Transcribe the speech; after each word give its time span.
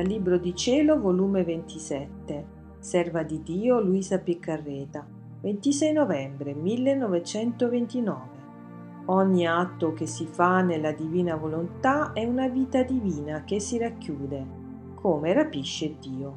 Dal 0.00 0.08
Libro 0.08 0.38
di 0.38 0.54
Cielo, 0.54 0.98
volume 0.98 1.44
27, 1.44 2.46
Serva 2.78 3.22
di 3.22 3.42
Dio 3.42 3.80
Luisa 3.80 4.18
Piccarreta, 4.18 5.06
26 5.42 5.92
novembre 5.92 6.54
1929. 6.54 8.20
Ogni 9.04 9.46
atto 9.46 9.92
che 9.92 10.06
si 10.06 10.24
fa 10.24 10.62
nella 10.62 10.92
divina 10.92 11.36
volontà 11.36 12.14
è 12.14 12.24
una 12.24 12.48
vita 12.48 12.82
divina 12.82 13.44
che 13.44 13.60
si 13.60 13.76
racchiude, 13.76 14.46
come 14.94 15.34
rapisce 15.34 15.96
Dio. 16.00 16.34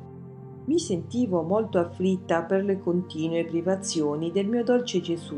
Mi 0.66 0.78
sentivo 0.78 1.42
molto 1.42 1.80
afflitta 1.80 2.44
per 2.44 2.66
le 2.66 2.82
continue 2.82 3.46
privazioni 3.46 4.34
del 4.34 4.50
mio 4.50 4.66
dolce 4.66 5.00
Gesù. 5.00 5.38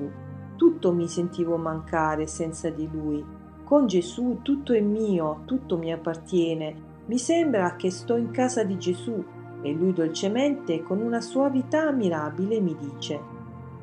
Tutto 0.56 0.92
mi 0.92 1.08
sentivo 1.08 1.58
mancare 1.58 2.26
senza 2.26 2.72
di 2.72 2.90
lui. 2.92 3.24
Con 3.64 3.86
Gesù 3.86 4.40
tutto 4.42 4.74
è 4.74 4.82
mio, 4.82 5.42
tutto 5.46 5.78
mi 5.78 5.92
appartiene. 5.92 6.85
Mi 7.08 7.18
sembra 7.20 7.76
che 7.76 7.92
sto 7.92 8.16
in 8.16 8.32
casa 8.32 8.64
di 8.64 8.78
Gesù 8.78 9.24
e 9.62 9.72
lui 9.72 9.94
dolcemente, 9.94 10.82
con 10.82 11.02
una 11.02 11.22
suavità 11.22 11.88
ammirabile, 11.88 12.60
mi 12.60 12.76
dice 12.80 13.34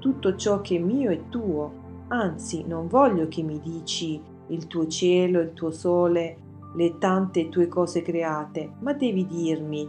tutto 0.03 0.35
ciò 0.35 0.61
che 0.61 0.77
è 0.77 0.81
mio 0.81 1.11
è 1.11 1.29
tuo. 1.29 1.81
Anzi, 2.09 2.65
non 2.67 2.89
voglio 2.89 3.29
che 3.29 3.45
mi 3.45 3.61
dici 3.61 4.21
il 4.49 4.67
tuo 4.67 4.89
cielo, 4.89 5.41
il 5.41 5.53
tuo 5.53 5.71
sole, 5.71 6.37
le 6.75 6.99
tante 6.99 7.49
tue 7.49 7.69
cose 7.69 8.03
create, 8.03 8.73
ma 8.81 8.93
devi 8.95 9.25
dirmi 9.27 9.89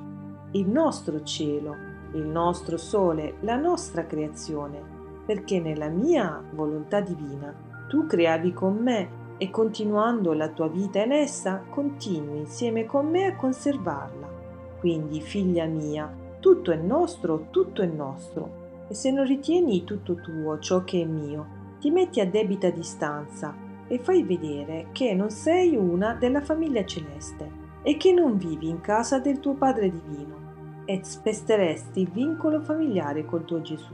il 0.52 0.68
nostro 0.68 1.24
cielo, 1.24 1.76
il 2.14 2.26
nostro 2.26 2.78
sole, 2.78 3.38
la 3.40 3.56
nostra 3.56 4.06
creazione, 4.06 4.80
perché 5.26 5.60
nella 5.60 5.90
mia 5.90 6.44
volontà 6.54 7.02
divina 7.02 7.52
tu 7.88 8.06
creavi 8.06 8.54
con 8.54 8.76
me 8.76 9.22
e 9.44 9.50
continuando 9.50 10.32
la 10.32 10.48
tua 10.48 10.70
vita 10.70 11.04
in 11.04 11.12
essa 11.12 11.66
continui 11.70 12.38
insieme 12.40 12.86
con 12.86 13.10
me 13.10 13.26
a 13.26 13.36
conservarla. 13.36 14.26
Quindi, 14.80 15.20
figlia 15.20 15.66
mia, 15.66 16.10
tutto 16.40 16.72
è 16.72 16.78
nostro, 16.78 17.48
tutto 17.50 17.82
è 17.82 17.86
nostro. 17.86 18.86
E 18.88 18.94
se 18.94 19.12
non 19.12 19.26
ritieni 19.26 19.84
tutto 19.84 20.16
tuo 20.16 20.60
ciò 20.60 20.86
che 20.86 21.02
è 21.02 21.06
mio, 21.06 21.46
ti 21.82 21.92
metti 21.92 22.22
a 22.22 22.26
debita 22.26 22.70
distanza 22.70 23.54
e 23.86 24.00
fai 24.00 24.24
vedere 24.24 24.88
che 24.94 25.14
non 25.14 25.30
sei 25.30 25.76
una 25.76 26.14
della 26.14 26.42
famiglia 26.42 26.86
celeste 26.86 27.52
e 27.82 27.98
che 27.98 28.14
non 28.14 28.38
vivi 28.38 28.70
in 28.70 28.80
casa 28.80 29.20
del 29.20 29.42
tuo 29.42 29.56
Padre 29.56 29.90
Divino 29.90 30.84
e 30.86 31.02
spesteresti 31.04 32.00
il 32.00 32.10
vincolo 32.10 32.62
familiare 32.62 33.26
col 33.26 33.44
tuo 33.44 33.62
Gesù. 33.62 33.94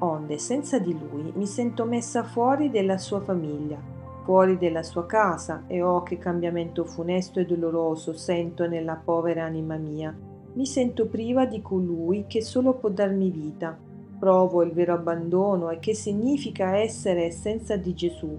Onde 0.00 0.36
senza 0.36 0.78
di 0.78 0.92
lui 0.92 1.32
mi 1.34 1.46
sento 1.46 1.86
messa 1.86 2.22
fuori 2.24 2.68
della 2.68 2.98
sua 2.98 3.22
famiglia, 3.22 3.94
fuori 4.26 4.58
della 4.58 4.82
sua 4.82 5.06
casa, 5.06 5.62
e 5.68 5.80
oh 5.82 6.02
che 6.02 6.18
cambiamento 6.18 6.84
funesto 6.84 7.38
e 7.38 7.46
doloroso 7.46 8.12
sento 8.12 8.66
nella 8.66 9.00
povera 9.02 9.44
anima 9.44 9.76
mia. 9.76 10.12
Mi 10.54 10.66
sento 10.66 11.06
priva 11.06 11.46
di 11.46 11.62
colui 11.62 12.24
che 12.26 12.42
solo 12.42 12.74
può 12.74 12.88
darmi 12.88 13.30
vita. 13.30 13.78
Provo 14.18 14.64
il 14.64 14.72
vero 14.72 14.94
abbandono 14.94 15.70
e 15.70 15.78
che 15.78 15.94
significa 15.94 16.74
essere 16.74 17.30
senza 17.30 17.76
di 17.76 17.94
Gesù. 17.94 18.36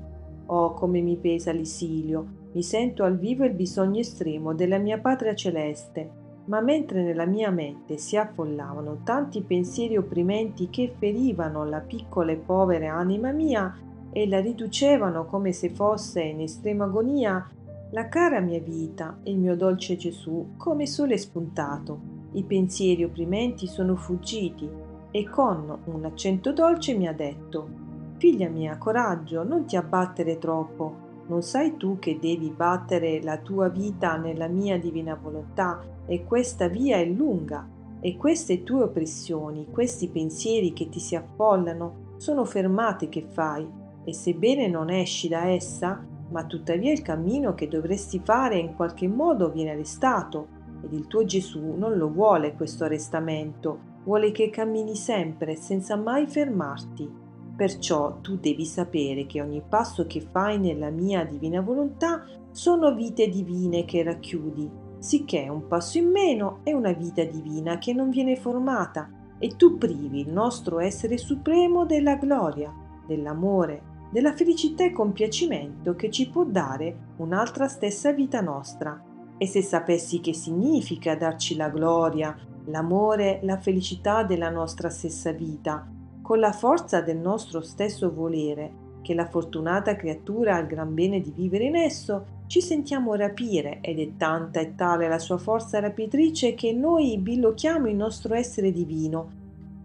Oh, 0.47 0.73
come 0.73 0.99
mi 0.99 1.15
pesa 1.15 1.53
l'esilio. 1.53 2.25
Mi 2.51 2.63
sento 2.63 3.05
al 3.05 3.17
vivo 3.17 3.45
il 3.45 3.53
bisogno 3.53 4.01
estremo 4.01 4.53
della 4.53 4.79
mia 4.79 4.99
patria 4.99 5.35
celeste 5.35 6.25
ma 6.47 6.61
mentre 6.61 7.03
nella 7.03 7.25
mia 7.25 7.51
mente 7.51 7.97
si 7.97 8.15
affollavano 8.15 9.01
tanti 9.03 9.41
pensieri 9.41 9.97
opprimenti 9.97 10.69
che 10.69 10.93
ferivano 10.97 11.65
la 11.65 11.81
piccola 11.81 12.31
e 12.31 12.37
povera 12.37 12.93
anima 12.93 13.31
mia 13.31 13.77
e 14.11 14.27
la 14.27 14.39
riducevano 14.39 15.25
come 15.25 15.51
se 15.51 15.69
fosse 15.69 16.21
in 16.21 16.41
estrema 16.41 16.85
agonia, 16.85 17.47
la 17.91 18.07
cara 18.09 18.39
mia 18.39 18.59
vita 18.59 19.19
e 19.23 19.31
il 19.31 19.37
mio 19.37 19.55
dolce 19.55 19.95
Gesù 19.95 20.53
come 20.57 20.85
sole 20.85 21.17
spuntato. 21.17 22.15
I 22.33 22.43
pensieri 22.43 23.03
opprimenti 23.03 23.67
sono 23.67 23.95
fuggiti 23.95 24.69
e 25.11 25.29
con 25.29 25.77
un 25.85 26.05
accento 26.05 26.51
dolce 26.51 26.93
mi 26.95 27.07
ha 27.07 27.13
detto 27.13 27.85
Figlia 28.17 28.49
mia, 28.49 28.77
coraggio, 28.77 29.43
non 29.43 29.65
ti 29.65 29.75
abbattere 29.75 30.39
troppo. 30.39 31.05
Non 31.27 31.43
sai 31.43 31.77
tu 31.77 31.99
che 31.99 32.17
devi 32.19 32.49
battere 32.49 33.21
la 33.21 33.37
tua 33.37 33.69
vita 33.69 34.17
nella 34.17 34.47
mia 34.47 34.79
divina 34.79 35.13
volontà 35.13 35.83
e 36.07 36.23
questa 36.23 36.67
via 36.67 36.97
è 36.97 37.05
lunga 37.05 37.67
e 37.99 38.17
queste 38.17 38.63
tue 38.63 38.83
oppressioni, 38.83 39.67
questi 39.69 40.07
pensieri 40.07 40.73
che 40.73 40.89
ti 40.89 40.99
si 40.99 41.15
affollano, 41.15 42.15
sono 42.17 42.43
fermate 42.45 43.07
che 43.09 43.25
fai 43.29 43.67
e 44.07 44.13
sebbene 44.13 44.69
non 44.69 44.89
esci 44.89 45.27
da 45.27 45.47
essa, 45.49 46.01
ma 46.29 46.45
tuttavia 46.45 46.93
il 46.93 47.01
cammino 47.01 47.53
che 47.53 47.67
dovresti 47.67 48.21
fare 48.23 48.57
in 48.57 48.73
qualche 48.73 49.05
modo 49.05 49.51
viene 49.51 49.71
arrestato 49.71 50.47
ed 50.81 50.93
il 50.93 51.07
tuo 51.07 51.25
Gesù 51.25 51.75
non 51.75 51.97
lo 51.97 52.09
vuole 52.09 52.53
questo 52.53 52.85
arrestamento, 52.85 53.95
vuole 54.05 54.31
che 54.31 54.49
cammini 54.49 54.95
sempre 54.95 55.57
senza 55.57 55.97
mai 55.97 56.25
fermarti. 56.25 57.25
Perciò 57.57 58.21
tu 58.21 58.37
devi 58.37 58.63
sapere 58.63 59.25
che 59.25 59.41
ogni 59.41 59.61
passo 59.67 60.07
che 60.07 60.21
fai 60.21 60.57
nella 60.57 60.89
mia 60.89 61.25
divina 61.25 61.59
volontà 61.59 62.23
sono 62.51 62.95
vite 62.95 63.27
divine 63.27 63.83
che 63.83 64.03
racchiudi, 64.03 64.69
sicché 64.99 65.49
un 65.49 65.67
passo 65.67 65.97
in 65.97 66.11
meno 66.11 66.59
è 66.63 66.71
una 66.71 66.93
vita 66.93 67.25
divina 67.25 67.77
che 67.77 67.91
non 67.91 68.09
viene 68.09 68.37
formata 68.37 69.09
e 69.37 69.57
tu 69.57 69.77
privi 69.77 70.21
il 70.21 70.31
nostro 70.31 70.79
essere 70.79 71.17
supremo 71.17 71.85
della 71.85 72.15
gloria, 72.15 72.73
dell'amore, 73.05 73.95
della 74.09 74.33
felicità 74.33 74.83
e 74.83 74.91
compiacimento 74.91 75.95
che 75.95 76.09
ci 76.09 76.29
può 76.29 76.43
dare 76.43 77.13
un'altra 77.17 77.67
stessa 77.67 78.11
vita 78.11 78.41
nostra. 78.41 79.01
E 79.37 79.45
se 79.45 79.61
sapessi 79.61 80.19
che 80.19 80.33
significa 80.33 81.15
darci 81.15 81.55
la 81.55 81.69
gloria, 81.69 82.35
l'amore, 82.65 83.39
la 83.43 83.57
felicità 83.57 84.23
della 84.23 84.49
nostra 84.49 84.89
stessa 84.89 85.31
vita, 85.31 85.87
con 86.21 86.39
la 86.39 86.51
forza 86.51 87.01
del 87.01 87.17
nostro 87.17 87.61
stesso 87.61 88.11
volere, 88.13 88.85
che 89.01 89.13
la 89.13 89.27
fortunata 89.27 89.95
creatura 89.95 90.55
ha 90.55 90.59
il 90.59 90.67
gran 90.67 90.93
bene 90.93 91.21
di 91.21 91.31
vivere 91.31 91.65
in 91.65 91.75
esso, 91.75 92.35
ci 92.47 92.61
sentiamo 92.61 93.15
rapire 93.15 93.79
ed 93.81 93.99
è 93.99 94.17
tanta 94.17 94.59
e 94.59 94.75
tale 94.75 95.07
la 95.07 95.19
sua 95.19 95.37
forza 95.37 95.79
rapitrice 95.79 96.53
che 96.55 96.73
noi 96.73 97.17
bilocchiamo 97.17 97.87
il 97.87 97.95
nostro 97.95 98.33
essere 98.33 98.71
divino 98.71 99.31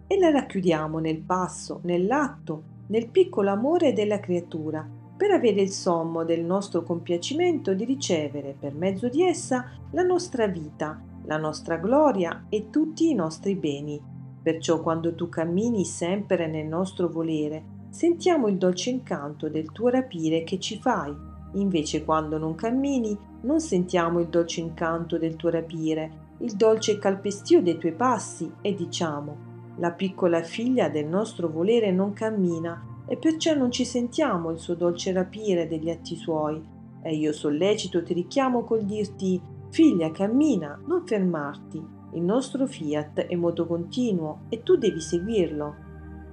e 0.07 0.19
la 0.19 0.31
racchiudiamo 0.31 0.99
nel 0.99 1.19
passo, 1.19 1.81
nell'atto, 1.85 2.72
nel 2.93 3.09
piccolo 3.09 3.49
amore 3.49 3.95
della 3.95 4.21
creatura, 4.21 4.87
per 5.17 5.31
avere 5.31 5.63
il 5.63 5.71
sommo 5.71 6.25
del 6.25 6.45
nostro 6.45 6.83
compiacimento 6.83 7.73
di 7.73 7.87
ricevere 7.87 8.55
per 8.59 8.75
mezzo 8.75 9.09
di 9.09 9.23
essa 9.23 9.65
la 9.93 10.03
nostra 10.03 10.47
vita, 10.47 11.01
la 11.25 11.39
nostra 11.39 11.79
gloria 11.79 12.45
e 12.51 12.69
tutti 12.69 13.09
i 13.09 13.15
nostri 13.15 13.55
beni. 13.55 13.99
Perciò 14.43 14.83
quando 14.83 15.15
tu 15.15 15.31
cammini 15.31 15.87
sempre 15.87 16.47
nel 16.47 16.67
nostro 16.67 17.09
volere, 17.09 17.65
sentiamo 17.89 18.49
il 18.49 18.59
dolce 18.59 18.91
incanto 18.91 19.49
del 19.49 19.73
tuo 19.73 19.89
rapire 19.89 20.45
che 20.45 20.59
ci 20.59 20.79
fai. 20.79 21.15
Invece 21.55 22.05
quando 22.05 22.37
non 22.37 22.55
cammini, 22.55 23.17
non 23.43 23.61
sentiamo 23.61 24.21
il 24.21 24.29
dolce 24.29 24.61
incanto 24.61 25.17
del 25.17 25.37
tuo 25.37 25.49
rapire, 25.49 26.35
il 26.41 26.53
dolce 26.57 26.99
calpestio 26.99 27.63
dei 27.63 27.79
tuoi 27.79 27.93
passi 27.93 28.53
e 28.61 28.75
diciamo 28.75 29.52
la 29.77 29.93
piccola 29.93 30.43
figlia 30.43 30.89
del 30.89 31.07
nostro 31.07 31.49
volere 31.49 31.91
non 31.91 32.13
cammina 32.13 33.05
e 33.07 33.17
perciò 33.17 33.55
non 33.55 33.71
ci 33.71 33.85
sentiamo 33.85 34.51
il 34.51 34.59
suo 34.59 34.75
dolce 34.75 35.13
rapire 35.13 35.67
degli 35.67 35.91
atti 35.91 36.17
suoi. 36.17 36.63
E 37.03 37.15
io 37.15 37.33
sollecito 37.33 38.03
ti 38.03 38.13
richiamo 38.13 38.65
col 38.65 38.85
dirti 38.85 39.41
figlia 39.71 40.11
cammina, 40.11 40.81
non 40.87 41.07
fermarti, 41.07 42.01
il 42.15 42.23
nostro 42.23 42.67
fiat 42.67 43.21
è 43.21 43.35
moto 43.35 43.67
continuo 43.67 44.41
e 44.51 44.63
tu 44.63 44.77
devi 44.77 45.01
seguirlo. 45.01 45.75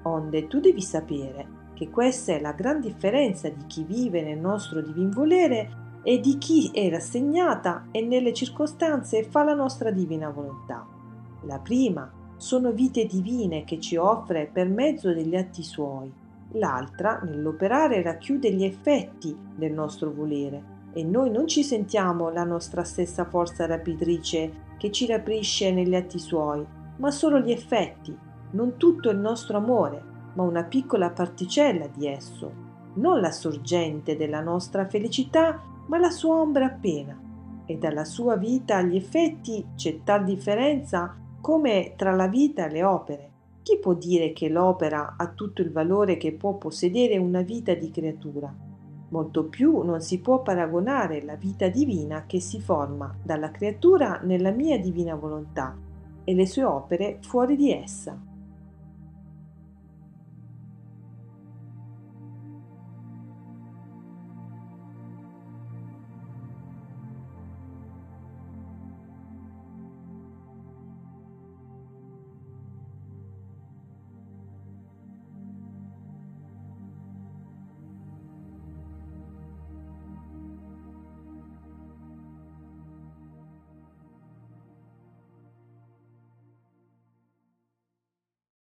Onde 0.04 0.48
tu 0.48 0.60
devi 0.60 0.82
sapere 0.82 1.58
che 1.74 1.90
questa 1.90 2.34
è 2.34 2.42
la 2.42 2.52
gran 2.52 2.82
differenza 2.82 3.48
di 3.48 3.66
chi 3.66 3.84
vive 3.84 4.22
nel 4.22 4.38
nostro 4.38 4.82
divin 4.82 5.10
volere 5.10 5.88
e 6.04 6.20
di 6.20 6.38
chi 6.38 6.70
è 6.74 6.90
rassegnata 6.90 7.88
e 7.92 8.02
nelle 8.02 8.34
circostanze 8.34 9.24
fa 9.24 9.44
la 9.44 9.54
nostra 9.54 9.92
divina 9.92 10.30
volontà. 10.30 10.86
La 11.44 11.60
prima 11.60 12.12
sono 12.40 12.72
vite 12.72 13.06
divine 13.06 13.66
che 13.66 13.82
ci 13.82 13.98
offre 13.98 14.50
per 14.52 14.70
mezzo 14.70 15.14
degli 15.14 15.36
atti 15.36 15.62
suoi, 15.62 16.10
l'altra 16.54 17.20
nell'operare 17.22 18.02
racchiude 18.02 18.54
gli 18.54 18.64
effetti 18.64 19.38
del 19.54 19.74
nostro 19.74 20.10
volere 20.14 20.78
e 20.94 21.04
noi 21.04 21.30
non 21.32 21.48
ci 21.48 21.64
sentiamo 21.64 22.30
la 22.30 22.46
nostra 22.46 22.86
stessa 22.86 23.26
forza 23.26 23.66
rapitrice 23.66 24.68
che 24.78 24.90
ci 24.90 25.06
raprisce 25.06 25.74
negli 25.74 25.94
atti 25.94 26.18
suoi, 26.18 26.66
ma 26.96 27.12
solo 27.12 27.40
gli 27.40 27.52
effetti, 27.52 28.18
non 28.52 28.78
tutto 28.78 29.10
il 29.10 29.18
nostro 29.18 29.58
amore, 29.58 30.02
ma 30.36 30.44
una 30.44 30.64
piccola 30.64 31.10
particella 31.10 31.88
di 31.88 32.08
esso, 32.08 32.52
non 32.94 33.20
la 33.20 33.32
sorgente 33.32 34.16
della 34.16 34.40
nostra 34.40 34.88
felicità, 34.88 35.62
ma 35.88 35.98
la 35.98 36.10
sua 36.10 36.38
ombra 36.38 36.68
appena. 36.68 37.20
E 37.66 37.78
dalla 37.78 38.06
sua 38.06 38.38
vita 38.38 38.78
agli 38.78 38.96
effetti 38.96 39.64
c'è 39.76 40.04
tal 40.06 40.24
differenza 40.24 41.16
come 41.42 41.94
tra 41.96 42.12
la 42.14 42.28
vita 42.28 42.66
e 42.66 42.72
le 42.72 42.84
opere. 42.84 43.32
Chi 43.62 43.78
può 43.78 43.94
dire 43.94 44.34
che 44.34 44.50
l'opera 44.50 45.16
ha 45.18 45.28
tutto 45.28 45.62
il 45.62 45.72
valore 45.72 46.18
che 46.18 46.34
può 46.34 46.56
possedere 46.56 47.18
una 47.18 47.42
vita 47.42 47.74
di 47.74 47.92
creatura? 47.92 48.54
Molto 49.10 49.46
più 49.46 49.82
non 49.82 50.02
si 50.02 50.20
può 50.20 50.42
paragonare 50.42 51.24
la 51.24 51.36
vita 51.36 51.68
divina 51.68 52.26
che 52.26 52.40
si 52.40 52.60
forma 52.60 53.16
dalla 53.24 53.52
creatura 53.52 54.20
nella 54.24 54.52
mia 54.52 54.80
divina 54.80 55.16
volontà 55.16 55.76
e 56.24 56.34
le 56.34 56.46
sue 56.46 56.64
opere 56.64 57.18
fuori 57.22 57.56
di 57.56 57.72
essa. 57.72 58.29